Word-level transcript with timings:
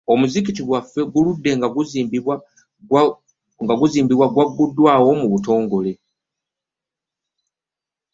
Omuzikiti 0.13 0.61
gwaffe 0.67 0.99
oguludde 1.03 1.49
nga 1.57 1.67
guzimbibwa 3.81 4.25
gwagguddwaawo 4.33 5.09
mu 5.19 5.25
butongole. 5.31 5.91